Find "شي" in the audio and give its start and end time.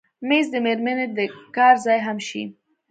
2.27-2.43